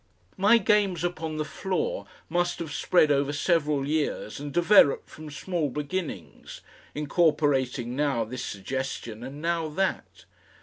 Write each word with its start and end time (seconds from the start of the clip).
My 0.35 0.57
games 0.57 1.03
upon 1.03 1.37
the 1.37 1.45
floor 1.45 2.07
must 2.27 2.57
have 2.57 2.73
spread 2.73 3.11
over 3.11 3.31
several 3.31 3.87
years 3.87 4.39
and 4.39 4.51
developed 4.51 5.07
from 5.07 5.29
small 5.29 5.69
beginnings, 5.69 6.61
incorporating 6.95 7.95
now 7.95 8.23
this 8.23 8.43
suggestion 8.43 9.21
and 9.21 9.43
now 9.43 9.67
that. 9.69 10.25